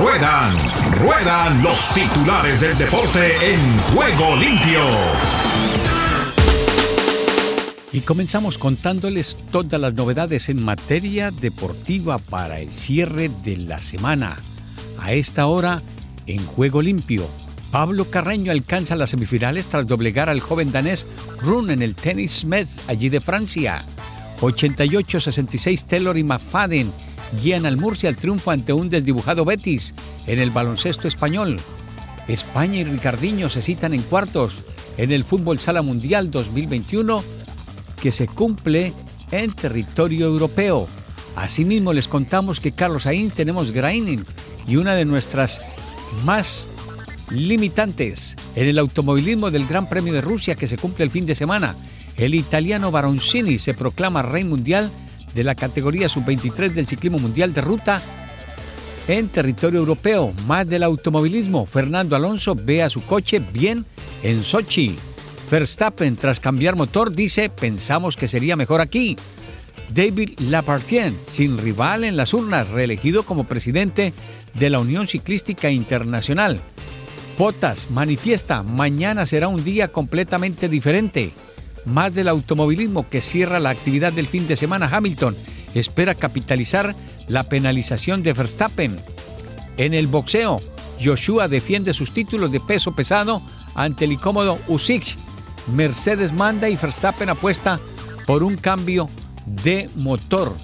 Ruedan, 0.00 0.50
ruedan 1.04 1.62
los 1.62 1.92
titulares 1.92 2.58
del 2.58 2.78
deporte 2.78 3.52
en 3.52 3.78
juego 3.94 4.34
limpio. 4.34 4.80
Y 7.92 8.00
comenzamos 8.00 8.56
contándoles 8.56 9.36
todas 9.52 9.78
las 9.78 9.92
novedades 9.92 10.48
en 10.48 10.62
materia 10.62 11.30
deportiva 11.30 12.16
para 12.16 12.60
el 12.60 12.70
cierre 12.70 13.28
de 13.44 13.58
la 13.58 13.82
semana. 13.82 14.38
A 15.00 15.12
esta 15.12 15.46
hora, 15.48 15.82
en 16.26 16.46
juego 16.46 16.80
limpio, 16.80 17.28
Pablo 17.70 18.06
Carreño 18.06 18.52
alcanza 18.52 18.96
las 18.96 19.10
semifinales 19.10 19.66
tras 19.66 19.86
doblegar 19.86 20.30
al 20.30 20.40
joven 20.40 20.72
danés 20.72 21.06
Run 21.42 21.70
en 21.70 21.82
el 21.82 21.94
tenis 21.94 22.46
Metz 22.46 22.80
allí 22.88 23.10
de 23.10 23.20
Francia. 23.20 23.84
88-66 24.40 25.84
Taylor 25.84 26.16
y 26.16 26.24
McFadden 26.24 26.90
guían 27.42 27.66
al 27.66 27.76
Murcia 27.76 28.08
al 28.08 28.16
triunfo 28.16 28.50
ante 28.50 28.72
un 28.72 28.90
desdibujado 28.90 29.44
Betis 29.44 29.94
en 30.26 30.38
el 30.38 30.50
baloncesto 30.50 31.08
español. 31.08 31.60
España 32.28 32.80
y 32.80 32.84
Ricardiño 32.84 33.48
se 33.48 33.62
citan 33.62 33.94
en 33.94 34.02
cuartos 34.02 34.62
en 34.96 35.12
el 35.12 35.24
Fútbol 35.24 35.60
Sala 35.60 35.82
Mundial 35.82 36.30
2021 36.30 37.22
que 38.00 38.12
se 38.12 38.26
cumple 38.26 38.92
en 39.30 39.52
territorio 39.52 40.26
europeo. 40.26 40.88
Asimismo 41.36 41.92
les 41.92 42.08
contamos 42.08 42.60
que 42.60 42.72
Carlos 42.72 43.04
Sainz 43.04 43.34
tenemos 43.34 43.70
grinding 43.70 44.24
y 44.66 44.76
una 44.76 44.94
de 44.94 45.04
nuestras 45.04 45.60
más 46.24 46.68
limitantes 47.30 48.36
en 48.56 48.68
el 48.68 48.78
automovilismo 48.78 49.50
del 49.50 49.66
Gran 49.66 49.88
Premio 49.88 50.12
de 50.12 50.20
Rusia 50.20 50.56
que 50.56 50.68
se 50.68 50.76
cumple 50.76 51.04
el 51.04 51.10
fin 51.10 51.26
de 51.26 51.34
semana. 51.34 51.76
El 52.16 52.34
italiano 52.34 52.90
Baroncini 52.90 53.58
se 53.58 53.74
proclama 53.74 54.22
rey 54.22 54.44
mundial 54.44 54.90
de 55.34 55.44
la 55.44 55.54
categoría 55.54 56.08
sub-23 56.08 56.70
del 56.72 56.86
ciclismo 56.86 57.18
mundial 57.18 57.52
de 57.52 57.60
ruta 57.60 58.02
en 59.08 59.28
territorio 59.28 59.80
europeo. 59.80 60.32
Más 60.46 60.68
del 60.68 60.82
automovilismo, 60.82 61.66
Fernando 61.66 62.16
Alonso 62.16 62.54
ve 62.54 62.82
a 62.82 62.90
su 62.90 63.04
coche 63.04 63.40
bien 63.40 63.84
en 64.22 64.44
Sochi. 64.44 64.96
Verstappen, 65.50 66.16
tras 66.16 66.38
cambiar 66.38 66.76
motor, 66.76 67.12
dice, 67.12 67.50
pensamos 67.50 68.16
que 68.16 68.28
sería 68.28 68.56
mejor 68.56 68.80
aquí. 68.80 69.16
David 69.92 70.38
Lapartien, 70.38 71.16
sin 71.26 71.58
rival 71.58 72.04
en 72.04 72.16
las 72.16 72.32
urnas, 72.32 72.68
reelegido 72.68 73.24
como 73.24 73.44
presidente 73.44 74.12
de 74.54 74.70
la 74.70 74.78
Unión 74.78 75.08
Ciclística 75.08 75.70
Internacional. 75.70 76.60
Botas 77.36 77.90
manifiesta, 77.90 78.62
mañana 78.62 79.26
será 79.26 79.48
un 79.48 79.64
día 79.64 79.88
completamente 79.88 80.68
diferente. 80.68 81.32
Más 81.86 82.14
del 82.14 82.28
automovilismo 82.28 83.08
que 83.08 83.20
cierra 83.20 83.58
la 83.58 83.70
actividad 83.70 84.12
del 84.12 84.26
fin 84.26 84.46
de 84.46 84.56
semana, 84.56 84.88
Hamilton 84.90 85.36
espera 85.74 86.14
capitalizar 86.14 86.94
la 87.28 87.44
penalización 87.44 88.22
de 88.22 88.32
Verstappen. 88.32 88.96
En 89.76 89.94
el 89.94 90.06
boxeo, 90.06 90.60
Joshua 91.02 91.48
defiende 91.48 91.94
sus 91.94 92.12
títulos 92.12 92.52
de 92.52 92.60
peso 92.60 92.92
pesado 92.92 93.40
ante 93.74 94.04
el 94.04 94.12
incómodo 94.12 94.58
Usyk 94.68 95.16
Mercedes 95.74 96.32
manda 96.32 96.68
y 96.68 96.76
Verstappen 96.76 97.28
apuesta 97.28 97.78
por 98.26 98.42
un 98.42 98.56
cambio 98.56 99.08
de 99.46 99.88
motor. 99.96 100.54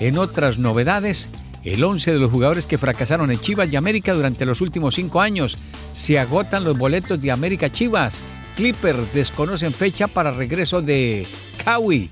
En 0.00 0.18
otras 0.18 0.58
novedades, 0.58 1.28
el 1.64 1.82
11 1.82 2.12
de 2.12 2.18
los 2.18 2.30
jugadores 2.30 2.66
que 2.66 2.78
fracasaron 2.78 3.30
en 3.30 3.40
Chivas 3.40 3.72
y 3.72 3.76
América 3.76 4.14
durante 4.14 4.46
los 4.46 4.60
últimos 4.60 4.94
cinco 4.94 5.20
años. 5.20 5.58
Se 5.94 6.18
agotan 6.18 6.64
los 6.64 6.78
boletos 6.78 7.20
de 7.20 7.30
América 7.30 7.70
Chivas. 7.70 8.18
Clipper 8.56 8.96
desconocen 9.12 9.74
fecha 9.74 10.08
para 10.08 10.32
regreso 10.32 10.80
de 10.80 11.26
Kawi. 11.64 12.10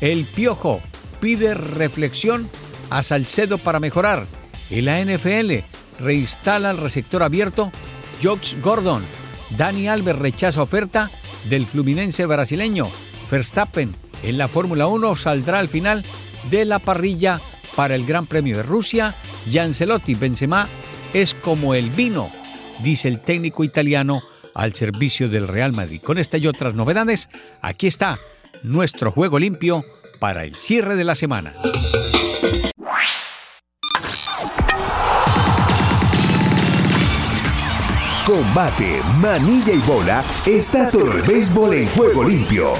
El 0.00 0.24
Piojo 0.24 0.80
pide 1.20 1.54
reflexión 1.54 2.48
a 2.90 3.02
Salcedo 3.02 3.58
para 3.58 3.78
mejorar. 3.78 4.26
En 4.70 4.86
la 4.86 5.04
NFL 5.04 5.64
reinstala 6.00 6.70
el 6.70 6.78
receptor 6.78 7.22
abierto 7.22 7.70
Jox 8.22 8.60
Gordon. 8.62 9.04
Dani 9.50 9.86
Alves 9.86 10.18
rechaza 10.18 10.62
oferta 10.62 11.10
del 11.48 11.66
Fluminense 11.66 12.24
brasileño. 12.26 12.88
Verstappen 13.30 13.94
en 14.22 14.38
la 14.38 14.48
Fórmula 14.48 14.86
1 14.86 15.16
saldrá 15.16 15.58
al 15.58 15.68
final 15.68 16.04
de 16.50 16.64
la 16.64 16.78
parrilla 16.78 17.40
para 17.74 17.94
el 17.94 18.06
Gran 18.06 18.26
Premio 18.26 18.56
de 18.56 18.62
Rusia 18.62 19.14
y 19.50 19.58
Ancelotti 19.58 20.14
Benzema 20.14 20.68
es 21.12 21.34
como 21.34 21.74
el 21.74 21.90
vino, 21.90 22.28
dice 22.82 23.08
el 23.08 23.20
técnico 23.20 23.62
italiano 23.62 24.22
al 24.56 24.72
servicio 24.74 25.28
del 25.28 25.46
Real 25.46 25.72
Madrid. 25.72 26.00
Con 26.02 26.18
esta 26.18 26.38
y 26.38 26.46
otras 26.46 26.74
novedades, 26.74 27.28
aquí 27.60 27.86
está 27.86 28.18
nuestro 28.64 29.10
juego 29.10 29.38
limpio 29.38 29.84
para 30.18 30.44
el 30.44 30.54
cierre 30.54 30.96
de 30.96 31.04
la 31.04 31.14
semana. 31.14 31.52
Combate, 38.24 39.00
manilla 39.20 39.72
y 39.72 39.78
bola 39.78 40.24
está 40.44 40.90
todo 40.90 41.12
el 41.12 41.22
béisbol 41.22 41.74
en 41.74 41.88
juego 41.90 42.24
limpio. 42.24 42.72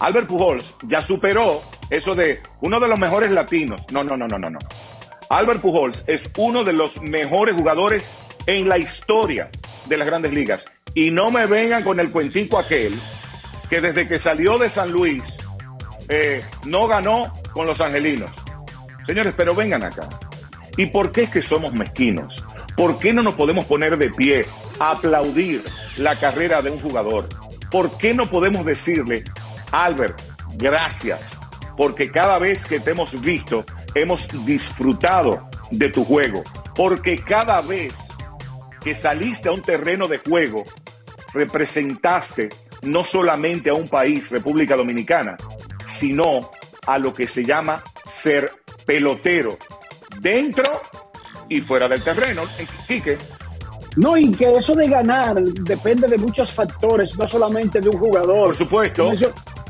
Albert 0.00 0.26
Pujols 0.26 0.74
ya 0.82 1.00
superó 1.00 1.62
eso 1.88 2.14
de 2.14 2.40
uno 2.60 2.80
de 2.80 2.88
los 2.88 2.98
mejores 2.98 3.30
latinos. 3.30 3.80
No, 3.90 4.04
no, 4.04 4.16
no, 4.16 4.26
no, 4.26 4.38
no, 4.38 4.50
no. 4.50 4.58
Albert 5.32 5.62
Pujols 5.62 6.04
es 6.08 6.30
uno 6.36 6.62
de 6.62 6.74
los 6.74 7.00
mejores 7.00 7.54
jugadores 7.56 8.12
en 8.44 8.68
la 8.68 8.76
historia 8.76 9.48
de 9.86 9.96
las 9.96 10.06
grandes 10.06 10.30
ligas. 10.30 10.66
Y 10.94 11.10
no 11.10 11.30
me 11.30 11.46
vengan 11.46 11.82
con 11.82 11.98
el 12.00 12.10
cuentico 12.10 12.58
aquel 12.58 12.92
que 13.70 13.80
desde 13.80 14.06
que 14.06 14.18
salió 14.18 14.58
de 14.58 14.68
San 14.68 14.92
Luis 14.92 15.22
eh, 16.10 16.44
no 16.66 16.86
ganó 16.86 17.32
con 17.54 17.66
los 17.66 17.80
angelinos. 17.80 18.30
Señores, 19.06 19.32
pero 19.34 19.54
vengan 19.54 19.82
acá. 19.82 20.06
¿Y 20.76 20.84
por 20.86 21.12
qué 21.12 21.22
es 21.22 21.30
que 21.30 21.40
somos 21.40 21.72
mezquinos? 21.72 22.44
¿Por 22.76 22.98
qué 22.98 23.14
no 23.14 23.22
nos 23.22 23.32
podemos 23.32 23.64
poner 23.64 23.96
de 23.96 24.10
pie 24.10 24.44
a 24.80 24.90
aplaudir 24.90 25.64
la 25.96 26.14
carrera 26.14 26.60
de 26.60 26.72
un 26.72 26.78
jugador? 26.78 27.26
¿Por 27.70 27.96
qué 27.96 28.12
no 28.12 28.28
podemos 28.28 28.66
decirle, 28.66 29.24
Albert, 29.70 30.20
gracias? 30.56 31.38
Porque 31.74 32.10
cada 32.10 32.38
vez 32.38 32.66
que 32.66 32.80
te 32.80 32.90
hemos 32.90 33.18
visto, 33.22 33.64
hemos 33.94 34.28
disfrutado 34.44 35.48
de 35.70 35.88
tu 35.88 36.04
juego. 36.04 36.42
Porque 36.74 37.18
cada 37.18 37.60
vez 37.60 37.92
que 38.80 38.94
saliste 38.94 39.48
a 39.48 39.52
un 39.52 39.62
terreno 39.62 40.08
de 40.08 40.18
juego, 40.18 40.64
representaste 41.32 42.50
no 42.82 43.04
solamente 43.04 43.70
a 43.70 43.74
un 43.74 43.88
país, 43.88 44.30
República 44.30 44.76
Dominicana, 44.76 45.36
sino 45.86 46.50
a 46.86 46.98
lo 46.98 47.14
que 47.14 47.28
se 47.28 47.44
llama 47.44 47.82
ser 48.04 48.52
pelotero 48.84 49.56
dentro 50.20 50.64
y 51.48 51.60
fuera 51.60 51.88
del 51.88 52.02
terreno. 52.02 52.42
Quique. 52.88 53.18
No, 53.96 54.16
y 54.16 54.30
que 54.30 54.50
eso 54.50 54.74
de 54.74 54.88
ganar 54.88 55.40
depende 55.42 56.08
de 56.08 56.16
muchos 56.16 56.50
factores, 56.52 57.16
no 57.18 57.28
solamente 57.28 57.80
de 57.80 57.88
un 57.88 57.98
jugador. 57.98 58.46
Por 58.46 58.56
supuesto. 58.56 59.10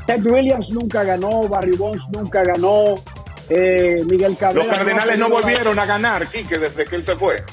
Ted 0.05 0.25
Williams 0.25 0.69
nunca 0.69 1.03
ganó, 1.03 1.47
Barry 1.47 1.77
Bonds 1.77 2.03
nunca 2.11 2.43
ganó, 2.43 2.95
eh, 3.49 4.03
Miguel 4.09 4.37
Cabrera. 4.37 4.65
Los 4.65 4.77
Cardenales 4.77 5.19
no, 5.19 5.29
volvieron 5.29 5.77
a 5.77 5.85
ganar, 5.85 6.27
Quique, 6.27 6.57
desde 6.57 6.85
que 6.85 6.95
él 6.95 7.05
se 7.05 7.15
fue. 7.15 7.43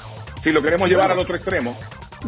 Si 0.41 0.51
lo 0.51 0.61
queremos 0.61 0.89
llevar 0.89 1.11
al 1.11 1.19
otro 1.19 1.35
extremo. 1.35 1.77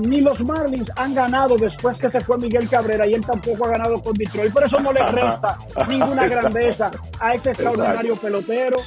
Ni 0.07 0.21
los 0.21 0.43
Marlins 0.43 0.91
han 0.95 1.13
ganado 1.13 1.55
después 1.55 1.99
que 1.99 2.09
se 2.09 2.19
fue 2.21 2.37
Miguel 2.37 2.67
Cabrera 2.67 3.05
y 3.05 3.13
él 3.13 3.25
tampoco 3.25 3.65
ha 3.65 3.69
ganado 3.69 4.01
con 4.01 4.13
Detroit. 4.13 4.51
Por 4.51 4.63
eso 4.63 4.79
no 4.79 4.91
le 4.91 5.05
resta 5.07 5.59
ninguna 5.87 6.27
grandeza 6.27 6.91
a 7.19 7.33
ese 7.33 7.51
extraordinario 7.51 8.15
pelotero 8.15 8.77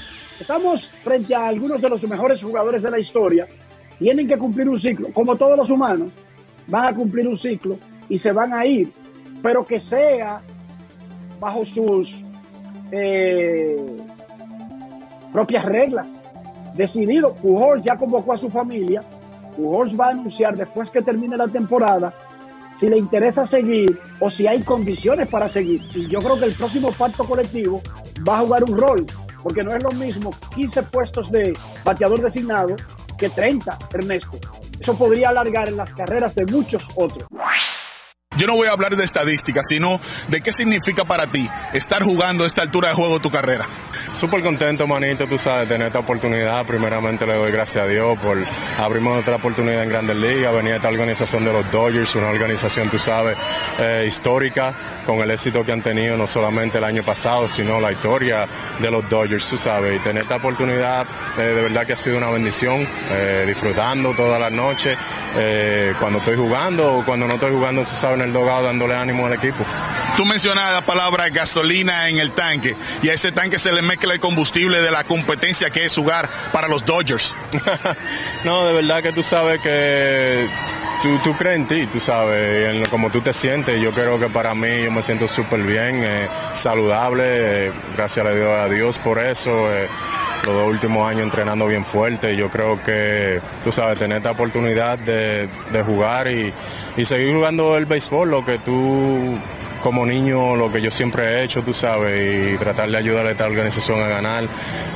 Estamos 0.40 0.88
frente 0.88 1.34
a 1.34 1.48
algunos 1.48 1.80
de 1.80 1.88
los 1.88 2.02
mejores 2.04 2.42
jugadores 2.42 2.82
de 2.82 2.90
la 2.90 2.98
historia. 2.98 3.46
Tienen 3.98 4.28
que 4.28 4.36
cumplir 4.36 4.68
un 4.68 4.78
ciclo. 4.78 5.08
Como 5.12 5.36
todos 5.36 5.56
los 5.56 5.70
humanos, 5.70 6.10
van 6.66 6.86
a 6.86 6.94
cumplir 6.94 7.26
un 7.26 7.38
ciclo 7.38 7.78
y 8.08 8.18
se 8.18 8.32
van 8.32 8.52
a 8.52 8.66
ir. 8.66 8.92
Pero 9.42 9.66
que 9.66 9.80
sea 9.80 10.40
bajo 11.40 11.64
sus 11.64 12.22
eh, 12.92 13.76
propias 15.36 15.66
reglas. 15.66 16.16
Decidido. 16.74 17.34
Pujols 17.34 17.84
ya 17.84 17.98
convocó 17.98 18.32
a 18.32 18.38
su 18.38 18.48
familia. 18.48 19.02
Pujols 19.54 19.94
va 19.94 20.06
a 20.06 20.10
anunciar 20.12 20.56
después 20.56 20.90
que 20.90 21.02
termine 21.02 21.36
la 21.36 21.46
temporada 21.46 22.14
si 22.74 22.88
le 22.88 22.96
interesa 22.96 23.46
seguir 23.46 23.98
o 24.18 24.30
si 24.30 24.46
hay 24.46 24.62
condiciones 24.62 25.28
para 25.28 25.50
seguir. 25.50 25.82
Y 25.94 26.06
yo 26.06 26.20
creo 26.20 26.38
que 26.38 26.46
el 26.46 26.54
próximo 26.54 26.90
pacto 26.90 27.22
colectivo 27.24 27.82
va 28.26 28.38
a 28.38 28.40
jugar 28.40 28.64
un 28.64 28.78
rol 28.78 29.06
porque 29.42 29.62
no 29.62 29.74
es 29.74 29.82
lo 29.82 29.90
mismo 29.92 30.30
15 30.54 30.84
puestos 30.84 31.30
de 31.30 31.52
bateador 31.84 32.22
designado 32.22 32.74
que 33.18 33.28
30, 33.28 33.78
Ernesto. 33.92 34.38
Eso 34.80 34.96
podría 34.96 35.28
alargar 35.28 35.70
las 35.72 35.92
carreras 35.92 36.34
de 36.34 36.46
muchos 36.46 36.88
otros. 36.94 37.28
Yo 38.36 38.46
no 38.46 38.54
voy 38.54 38.68
a 38.68 38.72
hablar 38.72 38.96
de 38.96 39.04
estadísticas, 39.04 39.66
sino 39.68 40.00
de 40.28 40.40
qué 40.40 40.52
significa 40.52 41.04
para 41.04 41.26
ti 41.26 41.48
estar 41.72 42.02
jugando 42.02 42.44
a 42.44 42.46
esta 42.46 42.62
altura 42.62 42.88
de 42.88 42.94
juego 42.94 43.20
tu 43.20 43.30
carrera. 43.30 43.66
Súper 44.12 44.42
contento, 44.42 44.86
manito, 44.86 45.26
tú 45.26 45.38
sabes, 45.38 45.68
tener 45.68 45.88
esta 45.88 45.98
oportunidad. 45.98 46.64
Primeramente 46.66 47.26
le 47.26 47.34
doy 47.34 47.50
gracias 47.52 47.84
a 47.84 47.88
Dios 47.88 48.18
por 48.18 48.38
abrirme 48.78 49.10
otra 49.10 49.36
oportunidad 49.36 49.82
en 49.82 49.88
Grandes 49.88 50.16
Ligas, 50.16 50.54
venir 50.54 50.74
a 50.74 50.76
esta 50.76 50.88
organización 50.88 51.44
de 51.44 51.52
los 51.52 51.70
Dodgers, 51.70 52.14
una 52.14 52.28
organización, 52.28 52.88
tú 52.88 52.98
sabes, 52.98 53.36
eh, 53.80 54.04
histórica, 54.06 54.72
con 55.04 55.18
el 55.20 55.30
éxito 55.30 55.64
que 55.64 55.72
han 55.72 55.82
tenido 55.82 56.16
no 56.16 56.26
solamente 56.26 56.78
el 56.78 56.84
año 56.84 57.02
pasado, 57.04 57.48
sino 57.48 57.80
la 57.80 57.92
historia 57.92 58.46
de 58.78 58.90
los 58.90 59.08
Dodgers, 59.08 59.48
tú 59.48 59.56
sabes. 59.56 59.96
Y 59.96 59.98
tener 60.00 60.22
esta 60.22 60.36
oportunidad, 60.36 61.06
eh, 61.38 61.42
de 61.42 61.62
verdad 61.62 61.86
que 61.86 61.94
ha 61.94 61.96
sido 61.96 62.18
una 62.18 62.30
bendición, 62.30 62.86
eh, 63.10 63.44
disfrutando 63.46 64.14
todas 64.14 64.40
las 64.40 64.52
noches, 64.52 64.96
cuando 66.00 66.20
estoy 66.20 66.36
jugando 66.36 66.94
o 66.94 67.04
cuando 67.04 67.26
no 67.26 67.34
estoy 67.34 67.50
jugando, 67.50 67.82
tú 67.82 67.94
sabes, 67.94 68.18
el 68.26 68.32
dogado 68.32 68.64
dándole 68.64 68.94
ánimo 68.94 69.26
al 69.26 69.32
equipo. 69.32 69.64
Tú 70.16 70.24
mencionas 70.24 70.72
la 70.72 70.80
palabra 70.80 71.28
gasolina 71.28 72.08
en 72.08 72.18
el 72.18 72.32
tanque 72.32 72.74
y 73.02 73.08
a 73.08 73.12
ese 73.12 73.32
tanque 73.32 73.58
se 73.58 73.72
le 73.72 73.82
mezcla 73.82 74.14
el 74.14 74.20
combustible 74.20 74.80
de 74.80 74.90
la 74.90 75.04
competencia 75.04 75.70
que 75.70 75.84
es 75.84 75.94
jugar 75.94 76.28
para 76.52 76.68
los 76.68 76.84
Dodgers. 76.84 77.36
no, 78.44 78.64
de 78.66 78.72
verdad 78.72 79.02
que 79.02 79.12
tú 79.12 79.22
sabes 79.22 79.60
que 79.60 80.48
tú, 81.02 81.18
tú 81.18 81.36
crees 81.36 81.56
en 81.56 81.66
ti, 81.66 81.86
tú 81.86 82.00
sabes, 82.00 82.74
en 82.74 82.86
como 82.86 83.10
tú 83.10 83.20
te 83.20 83.32
sientes. 83.32 83.80
Yo 83.80 83.92
creo 83.92 84.18
que 84.18 84.28
para 84.28 84.54
mí 84.54 84.84
yo 84.84 84.90
me 84.90 85.02
siento 85.02 85.28
súper 85.28 85.62
bien, 85.62 86.02
eh, 86.02 86.28
saludable, 86.52 87.66
eh, 87.66 87.72
gracias 87.96 88.26
a 88.26 88.30
Dios, 88.30 88.58
a 88.58 88.68
Dios 88.68 88.98
por 88.98 89.18
eso. 89.18 89.50
Eh, 89.70 89.88
los 90.46 90.54
dos 90.54 90.68
últimos 90.68 91.08
años 91.08 91.24
entrenando 91.24 91.66
bien 91.66 91.84
fuerte. 91.84 92.36
Yo 92.36 92.50
creo 92.50 92.82
que, 92.82 93.40
tú 93.62 93.72
sabes, 93.72 93.98
tener 93.98 94.18
esta 94.18 94.30
oportunidad 94.30 94.98
de, 94.98 95.48
de 95.72 95.82
jugar 95.82 96.28
y, 96.28 96.52
y 96.96 97.04
seguir 97.04 97.34
jugando 97.34 97.76
el 97.76 97.86
béisbol, 97.86 98.30
lo 98.30 98.44
que 98.44 98.58
tú 98.58 99.38
como 99.82 100.04
niño 100.04 100.56
lo 100.56 100.72
que 100.72 100.80
yo 100.80 100.90
siempre 100.90 101.22
he 101.24 101.44
hecho, 101.44 101.62
tú 101.62 101.72
sabes, 101.72 102.54
y 102.54 102.58
tratar 102.58 102.90
de 102.90 102.96
ayudar 102.96 103.24
a 103.24 103.30
esta 103.30 103.46
organización 103.46 104.02
a 104.02 104.08
ganar 104.08 104.44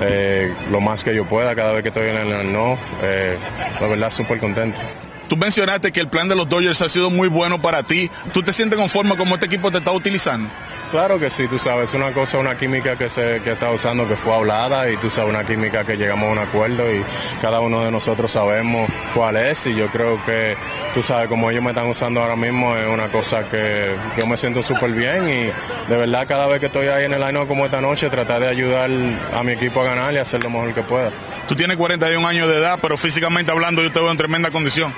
eh, 0.00 0.52
lo 0.68 0.80
más 0.80 1.04
que 1.04 1.14
yo 1.14 1.28
pueda 1.28 1.54
cada 1.54 1.72
vez 1.72 1.82
que 1.82 1.90
estoy 1.90 2.08
en 2.08 2.16
el 2.16 2.52
no. 2.52 2.76
Eh, 3.00 3.36
la 3.80 3.86
verdad, 3.86 4.10
súper 4.10 4.40
contento. 4.40 4.80
Tú 5.28 5.36
mencionaste 5.36 5.92
que 5.92 6.00
el 6.00 6.08
plan 6.08 6.28
de 6.28 6.34
los 6.34 6.48
Dodgers 6.48 6.80
ha 6.82 6.88
sido 6.88 7.08
muy 7.08 7.28
bueno 7.28 7.62
para 7.62 7.84
ti. 7.84 8.10
¿Tú 8.32 8.42
te 8.42 8.52
sientes 8.52 8.76
conforme 8.76 9.16
como 9.16 9.34
este 9.36 9.46
equipo 9.46 9.70
te 9.70 9.78
está 9.78 9.92
utilizando? 9.92 10.50
Claro 10.90 11.20
que 11.20 11.30
sí, 11.30 11.46
tú 11.46 11.56
sabes, 11.56 11.90
es 11.90 11.94
una 11.94 12.10
cosa, 12.10 12.38
una 12.38 12.58
química 12.58 12.96
que 12.96 13.08
se 13.08 13.40
que 13.44 13.52
está 13.52 13.70
usando 13.70 14.08
que 14.08 14.16
fue 14.16 14.34
hablada 14.34 14.90
y 14.90 14.96
tú 14.96 15.08
sabes, 15.08 15.30
una 15.32 15.46
química 15.46 15.84
que 15.84 15.96
llegamos 15.96 16.28
a 16.28 16.32
un 16.32 16.38
acuerdo 16.38 16.92
y 16.92 17.04
cada 17.40 17.60
uno 17.60 17.84
de 17.84 17.92
nosotros 17.92 18.32
sabemos 18.32 18.90
cuál 19.14 19.36
es 19.36 19.68
y 19.68 19.76
yo 19.76 19.86
creo 19.86 20.20
que 20.24 20.56
tú 20.92 21.00
sabes, 21.00 21.28
como 21.28 21.48
ellos 21.48 21.62
me 21.62 21.70
están 21.70 21.86
usando 21.86 22.20
ahora 22.20 22.34
mismo 22.34 22.76
es 22.76 22.88
una 22.88 23.08
cosa 23.08 23.48
que 23.48 23.94
yo 24.18 24.26
me 24.26 24.36
siento 24.36 24.64
súper 24.64 24.90
bien 24.90 25.28
y 25.28 25.44
de 25.88 25.96
verdad 25.96 26.26
cada 26.26 26.48
vez 26.48 26.58
que 26.58 26.66
estoy 26.66 26.88
ahí 26.88 27.04
en 27.04 27.14
el 27.14 27.22
año 27.22 27.46
como 27.46 27.64
esta 27.64 27.80
noche 27.80 28.10
tratar 28.10 28.40
de 28.40 28.48
ayudar 28.48 28.90
a 29.32 29.44
mi 29.44 29.52
equipo 29.52 29.82
a 29.82 29.84
ganar 29.84 30.12
y 30.12 30.18
hacer 30.18 30.42
lo 30.42 30.50
mejor 30.50 30.74
que 30.74 30.82
pueda. 30.82 31.12
Tú 31.46 31.54
tienes 31.54 31.76
41 31.76 32.26
años 32.26 32.48
de 32.48 32.56
edad, 32.56 32.80
pero 32.82 32.98
físicamente 32.98 33.52
hablando 33.52 33.80
yo 33.80 33.92
te 33.92 34.00
veo 34.00 34.10
en 34.10 34.16
tremenda 34.16 34.50
condición. 34.50 34.92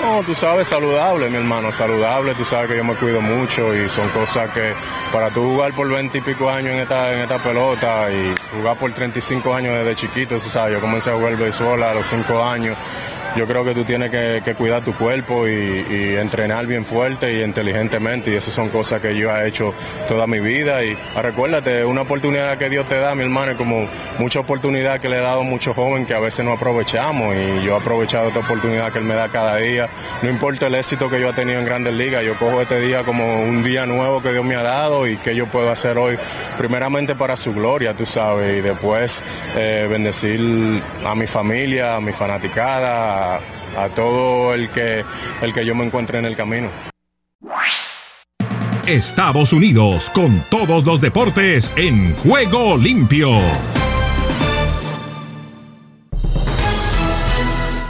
No, 0.00 0.22
tú 0.22 0.34
sabes, 0.34 0.68
saludable, 0.68 1.28
mi 1.28 1.36
hermano, 1.36 1.72
saludable. 1.72 2.34
Tú 2.34 2.44
sabes 2.44 2.68
que 2.68 2.76
yo 2.76 2.84
me 2.84 2.94
cuido 2.94 3.20
mucho 3.20 3.74
y 3.74 3.88
son 3.88 4.08
cosas 4.10 4.50
que 4.50 4.72
para 5.12 5.30
tú 5.30 5.42
jugar 5.42 5.74
por 5.74 5.88
20 5.88 6.18
y 6.18 6.20
pico 6.20 6.48
años 6.48 6.72
en 6.74 6.80
esta, 6.80 7.12
en 7.12 7.20
esta 7.20 7.38
pelota 7.38 8.10
y 8.10 8.34
jugar 8.56 8.78
por 8.78 8.92
35 8.92 9.54
años 9.54 9.74
desde 9.74 9.96
chiquito, 9.96 10.38
sabes, 10.38 10.74
yo 10.74 10.80
comencé 10.80 11.10
a 11.10 11.14
jugar 11.14 11.36
béisbol 11.36 11.82
a 11.82 11.94
los 11.94 12.06
5 12.06 12.44
años 12.44 12.76
yo 13.38 13.46
creo 13.46 13.64
que 13.64 13.72
tú 13.72 13.84
tienes 13.84 14.10
que, 14.10 14.54
cuidar 14.56 14.82
tu 14.82 14.92
cuerpo 14.94 15.46
y, 15.46 16.16
entrenar 16.18 16.66
bien 16.66 16.84
fuerte 16.84 17.38
y 17.38 17.42
inteligentemente 17.44 18.32
y 18.32 18.34
esas 18.34 18.52
son 18.52 18.68
cosas 18.68 19.00
que 19.00 19.16
yo 19.16 19.30
he 19.30 19.46
hecho 19.46 19.72
toda 20.08 20.26
mi 20.26 20.40
vida. 20.40 20.84
Y 20.84 20.96
ah, 21.14 21.22
recuérdate, 21.22 21.84
una 21.84 22.00
oportunidad 22.00 22.58
que 22.58 22.68
Dios 22.68 22.88
te 22.88 22.98
da, 22.98 23.14
mi 23.14 23.22
hermano, 23.22 23.52
es 23.52 23.56
como 23.56 23.88
mucha 24.18 24.40
oportunidad 24.40 24.98
que 24.98 25.08
le 25.08 25.18
he 25.18 25.20
dado 25.20 25.42
a 25.42 25.44
muchos 25.44 25.76
jóvenes 25.76 26.08
que 26.08 26.14
a 26.14 26.18
veces 26.18 26.44
no 26.44 26.52
aprovechamos 26.52 27.36
y 27.36 27.64
yo 27.64 27.74
he 27.74 27.76
aprovechado 27.76 28.26
esta 28.28 28.40
oportunidad 28.40 28.90
que 28.90 28.98
Él 28.98 29.04
me 29.04 29.14
da 29.14 29.28
cada 29.28 29.56
día, 29.58 29.88
no 30.22 30.28
importa 30.28 30.66
el 30.66 30.74
éxito 30.74 31.08
que 31.08 31.20
yo 31.20 31.30
he 31.30 31.32
tenido 31.32 31.60
en 31.60 31.64
grandes 31.64 31.94
ligas, 31.94 32.24
yo 32.24 32.36
cojo 32.38 32.60
este 32.60 32.80
día 32.80 33.04
como 33.04 33.42
un 33.42 33.62
día 33.62 33.86
nuevo 33.86 34.20
que 34.20 34.32
Dios 34.32 34.44
me 34.44 34.56
ha 34.56 34.62
dado 34.62 35.06
y 35.06 35.16
que 35.18 35.36
yo 35.36 35.46
puedo 35.46 35.70
hacer 35.70 35.96
hoy, 35.96 36.18
primeramente 36.56 37.14
para 37.14 37.36
su 37.36 37.54
gloria, 37.54 37.94
tú 37.94 38.04
sabes, 38.04 38.58
y 38.58 38.60
después 38.62 39.22
eh, 39.56 39.86
bendecir 39.88 40.82
a 41.04 41.14
mi 41.14 41.28
familia, 41.28 41.96
a 41.96 42.00
mi 42.00 42.12
fanaticada, 42.12 43.27
a, 43.34 43.88
todo 43.94 44.54
el 44.54 44.68
que, 44.70 45.04
el 45.42 45.52
que 45.52 45.64
yo 45.64 45.74
me 45.74 45.84
encuentre 45.84 46.18
en 46.18 46.24
el 46.24 46.36
camino. 46.36 46.70
Estados 48.86 49.52
Unidos 49.52 50.10
con 50.10 50.40
todos 50.48 50.84
los 50.84 51.00
deportes 51.00 51.72
en 51.76 52.14
juego 52.16 52.76
limpio. 52.76 53.38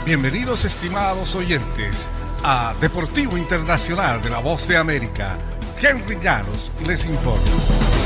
Bienvenidos 0.05 0.65
estimados 0.65 1.35
oyentes 1.35 2.11
a 2.43 2.75
Deportivo 2.81 3.37
Internacional 3.37 4.21
de 4.21 4.29
la 4.29 4.39
Voz 4.39 4.67
de 4.67 4.75
América. 4.75 5.37
Henry 5.81 6.17
Llanos 6.21 6.71
les 6.85 7.05
informa. 7.05 7.98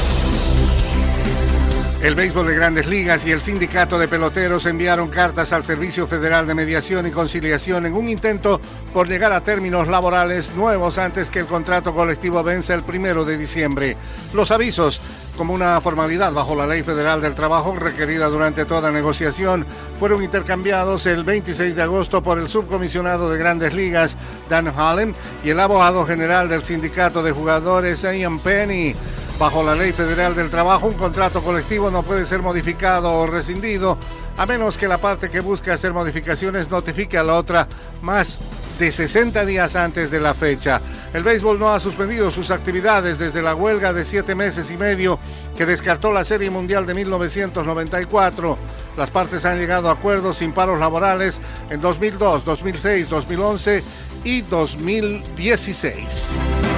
El 2.04 2.16
béisbol 2.16 2.46
de 2.48 2.56
grandes 2.56 2.86
ligas 2.86 3.26
y 3.26 3.32
el 3.32 3.42
sindicato 3.42 3.98
de 3.98 4.10
peloteros 4.10 4.66
enviaron 4.66 5.08
cartas 5.08 5.54
al 5.54 5.64
Servicio 5.64 6.06
Federal 6.06 6.46
de 6.46 6.54
Mediación 6.54 7.08
y 7.08 7.12
Conciliación 7.12 7.86
en 7.86 7.94
un 7.94 8.10
intento 8.10 8.60
por 8.94 9.08
llegar 9.08 9.32
a 9.32 9.46
términos 9.46 9.88
laborales 9.88 10.54
nuevos 10.54 10.98
antes 10.98 11.30
que 11.32 11.40
el 11.40 11.46
contrato 11.46 11.94
colectivo 11.96 12.44
vence 12.44 12.74
el 12.74 12.84
primero 12.84 13.24
de 13.24 13.38
diciembre. 13.38 13.96
Los 14.34 14.52
avisos 14.52 15.00
como 15.38 15.54
una 15.54 15.80
formalidad 15.80 16.34
bajo 16.34 16.56
la 16.56 16.68
Ley 16.68 16.84
Federal 16.84 17.22
del 17.22 17.36
Trabajo 17.36 17.74
requerida 17.76 18.28
durante 18.28 18.66
toda 18.66 18.92
negociación, 18.92 19.66
fueron 19.98 20.22
intercambiados 20.24 21.06
el 21.06 21.24
26 21.24 21.76
de 21.76 21.82
agosto 21.82 22.22
por 22.22 22.38
el 22.38 22.50
subcomisionado 22.50 23.32
de 23.32 23.40
Grandes 23.40 23.74
Ligas, 23.74 24.18
Dan 24.50 24.68
Hallen, 24.68 25.16
y 25.44 25.50
el 25.50 25.60
abogado 25.60 26.06
general 26.06 26.50
del 26.50 26.64
Sindicato 26.64 27.24
de 27.24 27.32
Jugadores, 27.32 28.04
Ian 28.04 28.40
Penny. 28.40 28.94
Bajo 29.40 29.64
la 29.64 29.76
Ley 29.76 29.92
Federal 29.92 30.36
del 30.36 30.50
Trabajo, 30.50 30.88
un 30.88 30.94
contrato 30.94 31.42
colectivo 31.42 31.90
no 31.90 32.04
puede 32.04 32.26
ser 32.26 32.42
modificado 32.42 33.12
o 33.12 33.28
rescindido 33.28 33.98
a 34.38 34.46
menos 34.46 34.78
que 34.78 34.88
la 34.88 34.98
parte 34.98 35.30
que 35.30 35.40
busca 35.40 35.74
hacer 35.74 35.94
modificaciones 35.94 36.70
notifique 36.70 37.18
a 37.18 37.24
la 37.24 37.36
otra 37.36 37.68
más 38.02 38.40
de 38.80 38.92
60 38.92 39.46
días 39.46 39.76
antes 39.76 40.12
de 40.12 40.20
la 40.20 40.34
fecha. 40.34 40.82
El 41.14 41.24
béisbol 41.24 41.60
no 41.60 41.74
ha 41.74 41.80
suspendido 41.80 42.32
sus 42.32 42.52
actividades 42.52 43.20
desde 43.20 43.42
la 43.42 43.56
huelga 43.56 43.94
de 43.94 44.06
siete 44.06 44.36
meses 44.36 44.72
y 44.72 44.78
medio 44.78 45.20
que 45.56 45.66
descartó 45.66 46.12
la 46.12 46.26
Serie 46.26 46.50
Mundial 46.50 46.86
de 46.86 46.96
1994. 46.96 48.58
Las 48.98 49.12
partes 49.12 49.46
han 49.46 49.60
llegado 49.60 49.90
a 49.90 49.94
acuerdos 49.94 50.38
sin 50.38 50.54
paros 50.54 50.80
laborales 50.80 51.40
en 51.70 51.82
2002, 51.82 52.46
2006, 52.46 53.10
2011 53.10 53.84
y 54.24 54.42
2016 54.42 56.73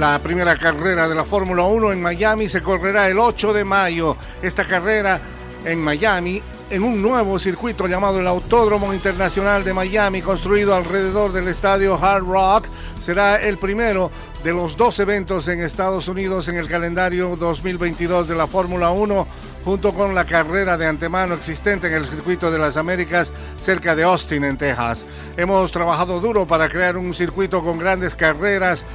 la 0.00 0.18
primera 0.18 0.56
carrera 0.56 1.06
de 1.10 1.14
la 1.14 1.26
Fórmula 1.26 1.64
1 1.64 1.92
en 1.92 2.00
Miami 2.00 2.48
se 2.48 2.62
correrá 2.62 3.06
el 3.10 3.18
8 3.18 3.52
de 3.52 3.66
mayo. 3.66 4.16
Esta 4.40 4.64
carrera 4.64 5.20
en 5.62 5.78
Miami 5.78 6.40
en 6.70 6.84
un 6.84 7.02
nuevo 7.02 7.38
circuito 7.38 7.86
llamado 7.86 8.18
el 8.18 8.26
Autódromo 8.26 8.94
Internacional 8.94 9.62
de 9.62 9.74
Miami, 9.74 10.22
construido 10.22 10.74
alrededor 10.74 11.32
del 11.32 11.48
estadio 11.48 12.02
Hard 12.02 12.24
Rock, 12.24 12.68
será 12.98 13.42
el 13.42 13.58
primero 13.58 14.10
de 14.42 14.54
los 14.54 14.78
dos 14.78 14.98
eventos 15.00 15.48
en 15.48 15.60
Estados 15.60 16.08
Unidos 16.08 16.48
en 16.48 16.56
el 16.56 16.66
calendario 16.66 17.36
2022 17.36 18.26
de 18.26 18.36
la 18.36 18.46
Fórmula 18.46 18.92
1, 18.92 19.26
junto 19.66 19.92
con 19.92 20.14
la 20.14 20.24
carrera 20.24 20.78
de 20.78 20.86
antemano 20.86 21.34
existente 21.34 21.88
en 21.88 21.92
el 21.92 22.06
circuito 22.06 22.50
de 22.50 22.58
las 22.58 22.78
Américas 22.78 23.34
cerca 23.58 23.94
de 23.94 24.04
Austin, 24.04 24.44
en 24.44 24.56
Texas. 24.56 25.04
Hemos 25.36 25.70
trabajado 25.72 26.20
duro 26.20 26.46
para 26.46 26.70
crear 26.70 26.96
un 26.96 27.12
circuito 27.12 27.62
con 27.62 27.78
grandes 27.78 28.14
carreras 28.14 28.86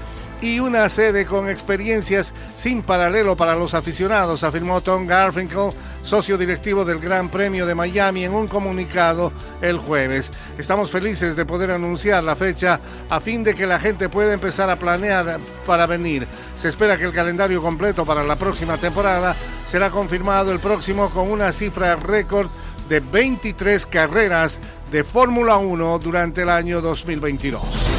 y 0.41 0.59
una 0.59 0.89
sede 0.89 1.25
con 1.25 1.49
experiencias 1.49 2.33
sin 2.55 2.81
paralelo 2.81 3.35
para 3.35 3.55
los 3.55 3.73
aficionados, 3.73 4.43
afirmó 4.43 4.81
Tom 4.81 5.07
Garfinkel, 5.07 5.71
socio 6.03 6.37
directivo 6.37 6.85
del 6.85 6.99
Gran 6.99 7.29
Premio 7.29 7.65
de 7.65 7.75
Miami, 7.75 8.23
en 8.23 8.33
un 8.33 8.47
comunicado 8.47 9.31
el 9.61 9.77
jueves. 9.77 10.31
Estamos 10.57 10.91
felices 10.91 11.35
de 11.35 11.45
poder 11.45 11.71
anunciar 11.71 12.23
la 12.23 12.35
fecha 12.35 12.79
a 13.09 13.19
fin 13.19 13.43
de 13.43 13.55
que 13.55 13.67
la 13.67 13.79
gente 13.79 14.09
pueda 14.09 14.33
empezar 14.33 14.69
a 14.69 14.79
planear 14.79 15.39
para 15.65 15.85
venir. 15.85 16.27
Se 16.57 16.69
espera 16.69 16.97
que 16.97 17.05
el 17.05 17.13
calendario 17.13 17.61
completo 17.61 18.05
para 18.05 18.23
la 18.23 18.35
próxima 18.35 18.77
temporada 18.77 19.35
será 19.67 19.89
confirmado 19.89 20.51
el 20.51 20.59
próximo 20.59 21.09
con 21.09 21.31
una 21.31 21.51
cifra 21.51 21.95
récord 21.95 22.49
de 22.89 22.99
23 22.99 23.85
carreras 23.85 24.59
de 24.91 25.03
Fórmula 25.03 25.57
1 25.57 25.99
durante 25.99 26.43
el 26.43 26.49
año 26.49 26.81
2022. 26.81 27.94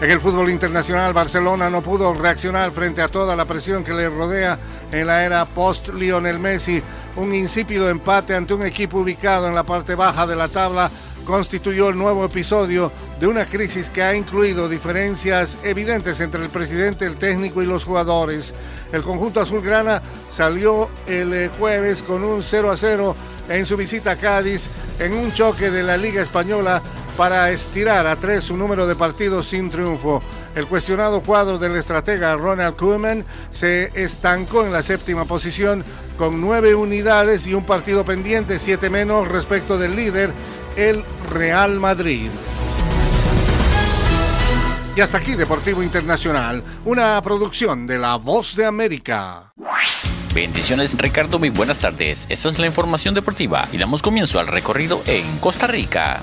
En 0.00 0.12
el 0.12 0.20
fútbol 0.20 0.48
internacional, 0.48 1.12
Barcelona 1.12 1.68
no 1.68 1.82
pudo 1.82 2.14
reaccionar 2.14 2.70
frente 2.70 3.02
a 3.02 3.08
toda 3.08 3.34
la 3.34 3.46
presión 3.46 3.82
que 3.82 3.92
le 3.92 4.08
rodea 4.08 4.56
en 4.92 5.08
la 5.08 5.24
era 5.24 5.44
post-Lionel 5.44 6.38
Messi. 6.38 6.80
Un 7.16 7.34
insípido 7.34 7.90
empate 7.90 8.36
ante 8.36 8.54
un 8.54 8.64
equipo 8.64 8.98
ubicado 8.98 9.48
en 9.48 9.56
la 9.56 9.64
parte 9.64 9.96
baja 9.96 10.24
de 10.24 10.36
la 10.36 10.46
tabla 10.46 10.88
constituyó 11.24 11.88
el 11.88 11.98
nuevo 11.98 12.24
episodio 12.24 12.92
de 13.18 13.26
una 13.26 13.44
crisis 13.44 13.90
que 13.90 14.02
ha 14.02 14.14
incluido 14.14 14.68
diferencias 14.68 15.58
evidentes 15.64 16.20
entre 16.20 16.44
el 16.44 16.48
presidente, 16.48 17.04
el 17.04 17.16
técnico 17.16 17.60
y 17.60 17.66
los 17.66 17.84
jugadores. 17.84 18.54
El 18.92 19.02
conjunto 19.02 19.40
azulgrana 19.40 20.00
salió 20.30 20.88
el 21.06 21.34
eh, 21.34 21.50
jueves 21.58 22.04
con 22.04 22.22
un 22.22 22.44
0 22.44 22.70
a 22.70 22.76
0 22.76 23.16
en 23.48 23.66
su 23.66 23.76
visita 23.76 24.12
a 24.12 24.16
Cádiz 24.16 24.68
en 25.00 25.12
un 25.12 25.32
choque 25.32 25.70
de 25.70 25.82
la 25.82 25.96
Liga 25.96 26.22
Española 26.22 26.80
para 27.18 27.50
estirar 27.50 28.06
a 28.06 28.14
tres 28.14 28.44
su 28.44 28.56
número 28.56 28.86
de 28.86 28.94
partidos 28.94 29.48
sin 29.48 29.70
triunfo. 29.70 30.22
El 30.54 30.68
cuestionado 30.68 31.20
cuadro 31.20 31.58
del 31.58 31.74
estratega 31.74 32.36
Ronald 32.36 32.76
Koeman 32.76 33.24
se 33.50 33.90
estancó 34.00 34.64
en 34.64 34.72
la 34.72 34.84
séptima 34.84 35.24
posición 35.24 35.84
con 36.16 36.40
nueve 36.40 36.76
unidades 36.76 37.48
y 37.48 37.54
un 37.54 37.66
partido 37.66 38.04
pendiente, 38.04 38.60
siete 38.60 38.88
menos 38.88 39.26
respecto 39.26 39.78
del 39.78 39.96
líder, 39.96 40.32
el 40.76 41.04
Real 41.28 41.80
Madrid. 41.80 42.30
Y 44.94 45.00
hasta 45.00 45.18
aquí 45.18 45.34
Deportivo 45.34 45.82
Internacional, 45.82 46.62
una 46.84 47.20
producción 47.20 47.88
de 47.88 47.98
La 47.98 48.14
Voz 48.14 48.54
de 48.54 48.64
América. 48.64 49.52
Bendiciones 50.32 50.96
Ricardo, 50.96 51.40
muy 51.40 51.50
buenas 51.50 51.80
tardes. 51.80 52.26
Esta 52.28 52.48
es 52.48 52.60
la 52.60 52.66
información 52.66 53.12
deportiva 53.14 53.66
y 53.72 53.78
damos 53.78 54.02
comienzo 54.02 54.38
al 54.38 54.46
recorrido 54.46 55.02
en 55.06 55.38
Costa 55.38 55.66
Rica. 55.66 56.22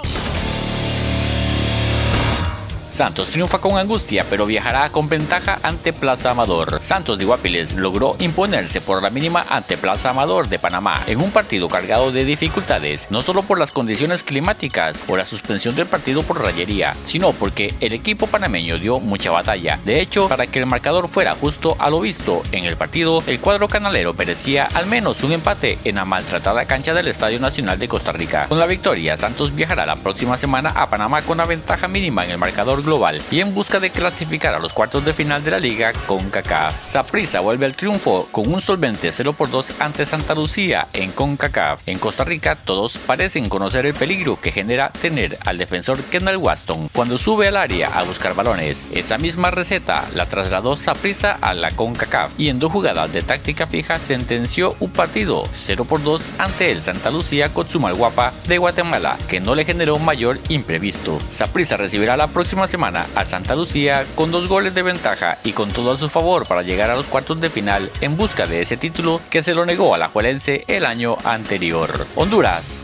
Santos 2.91 3.29
triunfa 3.29 3.59
con 3.59 3.77
angustia, 3.77 4.25
pero 4.29 4.45
viajará 4.45 4.91
con 4.91 5.07
ventaja 5.07 5.59
ante 5.63 5.93
Plaza 5.93 6.31
Amador. 6.31 6.79
Santos 6.83 7.17
de 7.17 7.23
Guapiles 7.23 7.75
logró 7.75 8.17
imponerse 8.19 8.81
por 8.81 9.01
la 9.01 9.09
mínima 9.09 9.45
ante 9.49 9.77
Plaza 9.77 10.09
Amador 10.09 10.49
de 10.49 10.59
Panamá 10.59 11.01
en 11.07 11.21
un 11.21 11.31
partido 11.31 11.69
cargado 11.69 12.11
de 12.11 12.25
dificultades, 12.25 13.07
no 13.09 13.21
solo 13.21 13.43
por 13.43 13.57
las 13.57 13.71
condiciones 13.71 14.23
climáticas 14.23 15.05
o 15.07 15.15
la 15.15 15.23
suspensión 15.23 15.73
del 15.73 15.85
partido 15.85 16.23
por 16.23 16.41
rayería, 16.41 16.93
sino 17.01 17.31
porque 17.31 17.73
el 17.79 17.93
equipo 17.93 18.27
panameño 18.27 18.77
dio 18.77 18.99
mucha 18.99 19.31
batalla. 19.31 19.79
De 19.85 20.01
hecho, 20.01 20.27
para 20.27 20.47
que 20.47 20.59
el 20.59 20.65
marcador 20.65 21.07
fuera 21.07 21.33
justo 21.35 21.77
a 21.79 21.89
lo 21.89 22.01
visto 22.01 22.43
en 22.51 22.65
el 22.65 22.75
partido, 22.75 23.23
el 23.25 23.39
cuadro 23.39 23.69
canalero 23.69 24.13
merecía 24.13 24.67
al 24.73 24.87
menos 24.87 25.23
un 25.23 25.31
empate 25.31 25.79
en 25.85 25.95
la 25.95 26.03
maltratada 26.03 26.65
cancha 26.65 26.93
del 26.93 27.07
Estadio 27.07 27.39
Nacional 27.39 27.79
de 27.79 27.87
Costa 27.87 28.11
Rica. 28.11 28.47
Con 28.49 28.59
la 28.59 28.65
victoria, 28.65 29.15
Santos 29.15 29.55
viajará 29.55 29.85
la 29.85 29.95
próxima 29.95 30.35
semana 30.35 30.71
a 30.71 30.89
Panamá 30.89 31.21
con 31.21 31.37
una 31.37 31.45
ventaja 31.45 31.87
mínima 31.87 32.25
en 32.25 32.31
el 32.31 32.37
marcador 32.37 32.80
global 32.83 33.21
y 33.31 33.39
en 33.39 33.53
busca 33.53 33.79
de 33.79 33.89
clasificar 33.89 34.53
a 34.53 34.59
los 34.59 34.73
cuartos 34.73 35.05
de 35.05 35.13
final 35.13 35.43
de 35.43 35.51
la 35.51 35.59
liga 35.59 35.93
con 36.05 36.19
CONCACAF. 36.19 36.85
Saprissa 36.85 37.39
vuelve 37.39 37.65
al 37.65 37.75
triunfo 37.75 38.27
con 38.31 38.53
un 38.53 38.61
solvente 38.61 39.11
0 39.11 39.33
por 39.33 39.49
2 39.49 39.75
ante 39.79 40.05
Santa 40.05 40.35
Lucía 40.35 40.87
en 40.93 41.11
CONCACAF. 41.11 41.81
En 41.87 41.99
Costa 41.99 42.23
Rica 42.23 42.55
todos 42.55 42.97
parecen 42.97 43.49
conocer 43.49 43.85
el 43.85 43.93
peligro 43.93 44.39
que 44.39 44.51
genera 44.51 44.89
tener 44.89 45.37
al 45.45 45.57
defensor 45.57 46.01
Kendall 46.03 46.37
Waston 46.37 46.89
cuando 46.93 47.17
sube 47.17 47.47
al 47.47 47.57
área 47.57 47.89
a 47.89 48.03
buscar 48.03 48.35
balones. 48.35 48.85
Esa 48.93 49.17
misma 49.17 49.51
receta 49.51 50.07
la 50.13 50.27
trasladó 50.27 50.75
Saprissa 50.75 51.37
a 51.41 51.53
la 51.53 51.71
CONCACAF 51.71 52.39
y 52.39 52.49
en 52.49 52.59
dos 52.59 52.71
jugadas 52.71 53.11
de 53.11 53.21
táctica 53.21 53.67
fija 53.67 53.99
sentenció 53.99 54.75
un 54.79 54.91
partido 54.91 55.43
0 55.51 55.85
por 55.85 56.03
2 56.03 56.21
ante 56.37 56.71
el 56.71 56.81
Santa 56.81 57.09
Lucía 57.09 57.51
Guapa 57.51 58.33
de 58.47 58.57
Guatemala 58.57 59.17
que 59.27 59.39
no 59.39 59.55
le 59.55 59.65
generó 59.65 59.99
mayor 59.99 60.39
imprevisto. 60.49 61.19
Saprissa 61.29 61.77
recibirá 61.77 62.17
la 62.17 62.27
próxima 62.27 62.67
semana 62.71 63.05
a 63.15 63.25
Santa 63.25 63.53
Lucía 63.53 64.05
con 64.15 64.31
dos 64.31 64.47
goles 64.47 64.73
de 64.73 64.81
ventaja 64.81 65.37
y 65.43 65.51
con 65.51 65.69
todo 65.71 65.91
a 65.91 65.97
su 65.97 66.07
favor 66.07 66.47
para 66.47 66.61
llegar 66.61 66.89
a 66.89 66.95
los 66.95 67.07
cuartos 67.07 67.41
de 67.41 67.49
final 67.49 67.91
en 67.99 68.15
busca 68.15 68.47
de 68.47 68.61
ese 68.61 68.77
título 68.77 69.19
que 69.29 69.41
se 69.41 69.53
lo 69.53 69.65
negó 69.65 69.93
a 69.93 69.97
la 69.97 70.07
Juelense 70.07 70.63
el 70.67 70.85
año 70.85 71.17
anterior. 71.25 72.07
Honduras. 72.15 72.83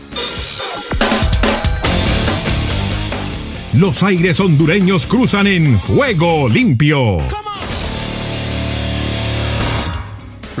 Los 3.72 4.02
aires 4.02 4.40
hondureños 4.40 5.06
cruzan 5.06 5.46
en 5.46 5.78
juego 5.78 6.48
limpio. 6.48 7.18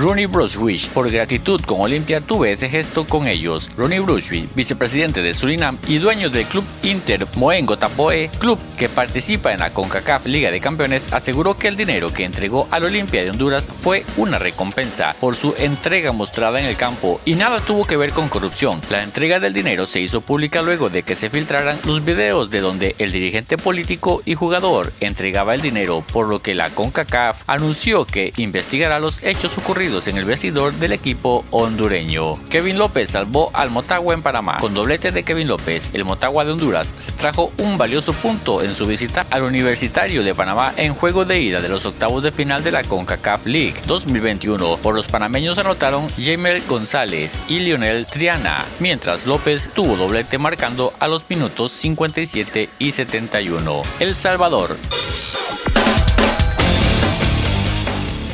Ronnie 0.00 0.26
Brunswick, 0.26 0.88
por 0.90 1.10
gratitud 1.10 1.60
con 1.62 1.80
Olimpia 1.80 2.20
tuve 2.20 2.52
ese 2.52 2.70
gesto 2.70 3.04
con 3.04 3.26
ellos. 3.26 3.68
Ronnie 3.76 3.98
Brunswick, 3.98 4.48
vicepresidente 4.54 5.22
de 5.22 5.34
Surinam 5.34 5.76
y 5.88 5.98
dueño 5.98 6.30
del 6.30 6.44
club 6.44 6.62
Inter 6.84 7.26
Moengo 7.34 7.76
Tapoe, 7.76 8.30
club 8.38 8.60
que 8.76 8.88
participa 8.88 9.52
en 9.52 9.58
la 9.58 9.70
CONCACAF 9.70 10.26
Liga 10.26 10.52
de 10.52 10.60
Campeones, 10.60 11.12
aseguró 11.12 11.58
que 11.58 11.66
el 11.66 11.76
dinero 11.76 12.12
que 12.12 12.22
entregó 12.22 12.68
al 12.70 12.84
Olimpia 12.84 13.24
de 13.24 13.30
Honduras 13.30 13.68
fue 13.76 14.04
una 14.16 14.38
recompensa 14.38 15.16
por 15.18 15.34
su 15.34 15.52
entrega 15.58 16.12
mostrada 16.12 16.60
en 16.60 16.66
el 16.66 16.76
campo 16.76 17.20
y 17.24 17.34
nada 17.34 17.58
tuvo 17.58 17.84
que 17.84 17.96
ver 17.96 18.12
con 18.12 18.28
corrupción. 18.28 18.80
La 18.90 19.02
entrega 19.02 19.40
del 19.40 19.52
dinero 19.52 19.84
se 19.84 20.00
hizo 20.00 20.20
pública 20.20 20.62
luego 20.62 20.90
de 20.90 21.02
que 21.02 21.16
se 21.16 21.28
filtraran 21.28 21.76
los 21.84 22.04
videos 22.04 22.50
de 22.50 22.60
donde 22.60 22.94
el 22.98 23.10
dirigente 23.10 23.56
político 23.56 24.22
y 24.24 24.36
jugador 24.36 24.92
entregaba 25.00 25.56
el 25.56 25.60
dinero, 25.60 26.04
por 26.12 26.28
lo 26.28 26.40
que 26.40 26.54
la 26.54 26.70
CONCACAF 26.70 27.42
anunció 27.48 28.04
que 28.04 28.32
investigará 28.36 29.00
los 29.00 29.24
hechos 29.24 29.58
ocurridos 29.58 29.87
en 29.88 30.18
el 30.18 30.26
vestidor 30.26 30.74
del 30.74 30.92
equipo 30.92 31.46
hondureño. 31.50 32.38
Kevin 32.50 32.78
López 32.78 33.08
salvó 33.08 33.50
al 33.54 33.70
Motagua 33.70 34.12
en 34.12 34.20
Panamá. 34.20 34.58
Con 34.58 34.74
doblete 34.74 35.12
de 35.12 35.22
Kevin 35.22 35.48
López, 35.48 35.90
el 35.94 36.04
Motagua 36.04 36.44
de 36.44 36.52
Honduras 36.52 36.94
se 36.98 37.12
trajo 37.12 37.50
un 37.56 37.78
valioso 37.78 38.12
punto 38.12 38.62
en 38.62 38.74
su 38.74 38.86
visita 38.86 39.26
al 39.30 39.44
Universitario 39.44 40.22
de 40.22 40.34
Panamá 40.34 40.74
en 40.76 40.92
juego 40.92 41.24
de 41.24 41.40
ida 41.40 41.62
de 41.62 41.70
los 41.70 41.86
octavos 41.86 42.22
de 42.22 42.32
final 42.32 42.62
de 42.62 42.70
la 42.70 42.84
CONCACAF 42.84 43.46
League 43.46 43.76
2021. 43.86 44.76
Por 44.76 44.94
los 44.94 45.08
panameños 45.08 45.56
anotaron 45.56 46.06
Jamer 46.22 46.60
González 46.68 47.40
y 47.48 47.60
Lionel 47.60 48.04
Triana, 48.04 48.66
mientras 48.80 49.24
López 49.24 49.70
tuvo 49.74 49.96
doblete 49.96 50.36
marcando 50.36 50.92
a 50.98 51.08
los 51.08 51.24
minutos 51.30 51.72
57 51.72 52.68
y 52.78 52.92
71. 52.92 53.82
El 54.00 54.14
Salvador. 54.14 54.76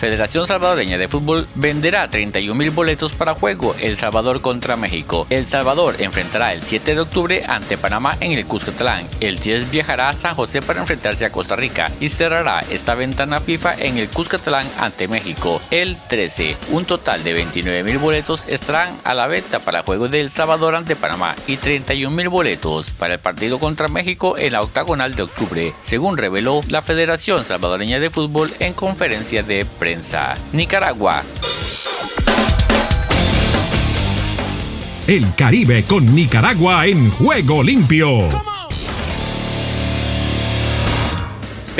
Federación 0.00 0.46
Salvadoreña 0.46 0.96
de 0.96 1.08
Fútbol 1.08 1.46
venderá 1.54 2.08
31 2.08 2.54
mil 2.54 2.70
boletos 2.70 3.12
para 3.12 3.34
juego 3.34 3.76
El 3.78 3.98
Salvador 3.98 4.40
contra 4.40 4.74
México. 4.74 5.26
El 5.28 5.46
Salvador 5.46 5.96
enfrentará 5.98 6.54
el 6.54 6.62
7 6.62 6.94
de 6.94 7.00
octubre 7.02 7.44
ante 7.46 7.76
Panamá 7.76 8.16
en 8.20 8.32
el 8.32 8.46
Cuscatlán. 8.46 9.06
El 9.20 9.38
10 9.40 9.70
viajará 9.70 10.08
a 10.08 10.14
San 10.14 10.34
José 10.34 10.62
para 10.62 10.80
enfrentarse 10.80 11.26
a 11.26 11.30
Costa 11.30 11.54
Rica 11.54 11.92
y 12.00 12.08
cerrará 12.08 12.60
esta 12.70 12.94
ventana 12.94 13.40
FIFA 13.40 13.74
en 13.74 13.98
el 13.98 14.08
Cuscatlán 14.08 14.66
ante 14.78 15.06
México. 15.06 15.60
El 15.70 15.98
13, 16.08 16.56
un 16.70 16.86
total 16.86 17.22
de 17.22 17.34
29 17.34 17.82
mil 17.82 17.98
boletos 17.98 18.46
estarán 18.48 18.96
a 19.04 19.12
la 19.12 19.26
venta 19.26 19.58
para 19.58 19.82
juego 19.82 20.08
de 20.08 20.22
El 20.22 20.30
Salvador 20.30 20.76
ante 20.76 20.96
Panamá 20.96 21.36
y 21.46 21.58
31 21.58 22.16
mil 22.16 22.30
boletos 22.30 22.94
para 22.94 23.12
el 23.12 23.20
partido 23.20 23.58
contra 23.58 23.88
México 23.88 24.38
en 24.38 24.54
la 24.54 24.62
octagonal 24.62 25.14
de 25.14 25.24
octubre, 25.24 25.74
según 25.82 26.16
reveló 26.16 26.62
la 26.68 26.80
Federación 26.80 27.44
Salvadoreña 27.44 28.00
de 28.00 28.08
Fútbol 28.08 28.50
en 28.60 28.72
conferencia 28.72 29.42
de 29.42 29.66
prensa. 29.66 29.89
Nicaragua. 30.52 31.24
El 35.08 35.34
Caribe 35.34 35.82
con 35.82 36.14
Nicaragua 36.14 36.86
en 36.86 37.10
juego 37.10 37.64
limpio. 37.64 38.49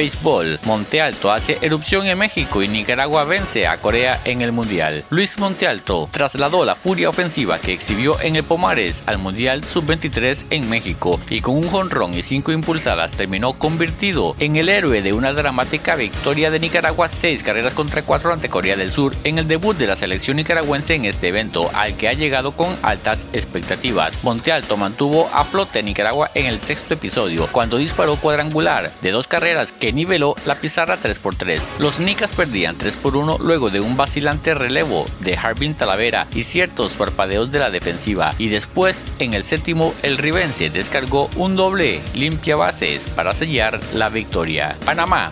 Béisbol. 0.00 0.60
Monte 0.64 1.02
Alto 1.02 1.30
hace 1.30 1.58
erupción 1.60 2.06
en 2.06 2.18
México 2.18 2.62
y 2.62 2.68
Nicaragua 2.68 3.24
vence 3.24 3.66
a 3.66 3.76
Corea 3.82 4.18
en 4.24 4.40
el 4.40 4.50
Mundial. 4.50 5.04
Luis 5.10 5.38
Monte 5.38 5.68
Alto 5.68 6.08
trasladó 6.10 6.64
la 6.64 6.74
furia 6.74 7.10
ofensiva 7.10 7.58
que 7.58 7.74
exhibió 7.74 8.18
en 8.22 8.34
el 8.34 8.42
Pomares 8.42 9.02
al 9.04 9.18
Mundial 9.18 9.62
Sub-23 9.62 10.46
en 10.48 10.70
México 10.70 11.20
y 11.28 11.42
con 11.42 11.54
un 11.54 11.68
jonrón 11.68 12.14
y 12.14 12.22
cinco 12.22 12.50
impulsadas 12.50 13.12
terminó 13.12 13.52
convertido 13.52 14.36
en 14.38 14.56
el 14.56 14.70
héroe 14.70 15.02
de 15.02 15.12
una 15.12 15.34
dramática 15.34 15.96
victoria 15.96 16.50
de 16.50 16.60
Nicaragua 16.60 17.10
seis 17.10 17.42
carreras 17.42 17.74
contra 17.74 18.00
cuatro 18.00 18.32
ante 18.32 18.48
Corea 18.48 18.76
del 18.76 18.92
Sur 18.92 19.14
en 19.24 19.38
el 19.38 19.48
debut 19.48 19.76
de 19.76 19.86
la 19.86 19.96
selección 19.96 20.38
nicaragüense 20.38 20.94
en 20.94 21.04
este 21.04 21.28
evento 21.28 21.70
al 21.74 21.98
que 21.98 22.08
ha 22.08 22.14
llegado 22.14 22.52
con 22.52 22.74
altas 22.80 23.26
expectativas. 23.34 24.24
Monte 24.24 24.50
Alto 24.50 24.78
mantuvo 24.78 25.28
a 25.34 25.44
flote 25.44 25.80
a 25.80 25.82
Nicaragua 25.82 26.30
en 26.34 26.46
el 26.46 26.58
sexto 26.58 26.94
episodio 26.94 27.48
cuando 27.52 27.76
disparó 27.76 28.16
cuadrangular 28.16 28.90
de 29.02 29.10
dos 29.10 29.26
carreras 29.26 29.72
que 29.72 29.89
niveló 29.92 30.34
la 30.46 30.56
pizarra 30.56 30.98
3x3. 31.00 31.66
Los 31.78 32.00
Nicas 32.00 32.32
perdían 32.32 32.76
3x1 32.76 33.38
luego 33.40 33.70
de 33.70 33.80
un 33.80 33.96
vacilante 33.96 34.54
relevo 34.54 35.06
de 35.20 35.36
Harbin 35.36 35.74
Talavera 35.74 36.26
y 36.34 36.44
ciertos 36.44 36.94
parpadeos 36.94 37.50
de 37.50 37.58
la 37.58 37.70
defensiva. 37.70 38.34
Y 38.38 38.48
después, 38.48 39.06
en 39.18 39.34
el 39.34 39.42
séptimo, 39.42 39.94
el 40.02 40.18
Rivense 40.18 40.70
descargó 40.70 41.30
un 41.36 41.56
doble 41.56 42.00
limpia 42.14 42.56
bases 42.56 43.08
para 43.08 43.32
sellar 43.32 43.80
la 43.94 44.08
victoria. 44.08 44.76
Panamá. 44.84 45.30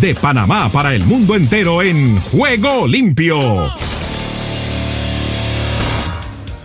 De 0.00 0.14
Panamá 0.14 0.70
para 0.70 0.94
el 0.94 1.04
mundo 1.04 1.34
entero 1.34 1.82
en 1.82 2.20
Juego 2.20 2.86
Limpio. 2.86 3.83